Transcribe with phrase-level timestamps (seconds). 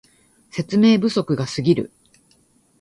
[0.49, 1.91] 説明不足がすぎる